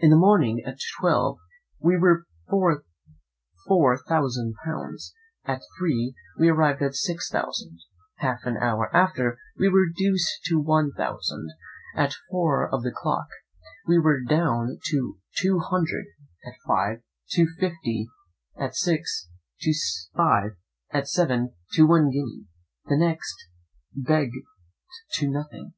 In 0.00 0.08
the 0.08 0.16
morning 0.16 0.62
at 0.64 0.78
twelve 0.98 1.36
we 1.78 1.98
were 1.98 2.24
worth 2.48 2.84
four 3.68 3.98
thousand 3.98 4.54
pounds; 4.64 5.12
at 5.44 5.60
three, 5.78 6.14
we 6.38 6.50
were 6.50 6.56
arrived 6.56 6.80
at 6.80 6.94
six 6.94 7.28
thousand; 7.30 7.78
half 8.16 8.38
an 8.44 8.56
hour 8.56 8.88
after, 8.96 9.36
we 9.58 9.68
were 9.68 9.80
reduced 9.82 10.42
to 10.46 10.58
one 10.58 10.90
thousand; 10.96 11.50
at 11.94 12.14
four 12.30 12.66
of 12.66 12.82
the 12.82 12.94
clock, 12.96 13.26
we 13.86 13.98
were 13.98 14.22
down 14.26 14.78
to 14.86 15.18
two 15.36 15.58
hundred; 15.58 16.06
at 16.46 16.54
five, 16.66 17.02
to 17.32 17.46
fifty; 17.60 18.08
at 18.56 18.74
six, 18.74 19.28
to 19.60 19.74
five; 20.16 20.52
at 20.92 21.06
seven, 21.06 21.52
to 21.72 21.86
one 21.86 22.08
guinea; 22.08 22.46
the 22.86 22.96
next 22.96 23.34
bet 23.94 24.28
to 25.16 25.28
nothing. 25.30 25.74